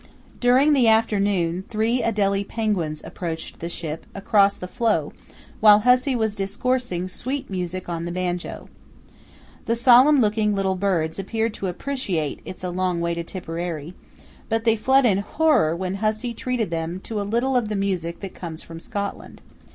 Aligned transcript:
During 0.39 0.73
the 0.73 0.87
afternoon 0.87 1.63
three 1.69 2.01
adelie 2.01 2.43
penguins 2.43 3.03
approached 3.03 3.59
the 3.59 3.69
ship 3.69 4.07
across 4.15 4.57
the 4.57 4.67
floe 4.67 5.13
while 5.59 5.81
Hussey 5.81 6.15
was 6.15 6.33
discoursing 6.33 7.07
sweet 7.07 7.51
music 7.51 7.87
on 7.87 8.05
the 8.05 8.11
banjo. 8.11 8.67
The 9.65 9.75
solemn 9.75 10.19
looking 10.19 10.55
little 10.55 10.73
birds 10.73 11.19
appeared 11.19 11.53
to 11.53 11.67
appreciate 11.67 12.41
"It's 12.45 12.63
a 12.63 12.71
Long 12.71 12.99
Way 12.99 13.13
to 13.13 13.23
Tipperary," 13.23 13.93
but 14.49 14.63
they 14.63 14.75
fled 14.75 15.05
in 15.05 15.19
horror 15.19 15.75
when 15.75 15.93
Hussey 16.01 16.33
treated 16.33 16.71
them 16.71 16.99
to 17.01 17.21
a 17.21 17.21
little 17.21 17.55
of 17.55 17.69
the 17.69 17.75
music 17.75 18.21
that 18.21 18.33
comes 18.33 18.63
from 18.63 18.79
Scotland. 18.79 19.39